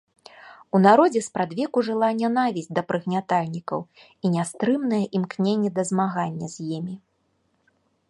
[0.77, 6.95] У народзе спрадвеку жыла нянавісць да прыгнятальнікаў і нястрымнае імкненне да змагання з імі.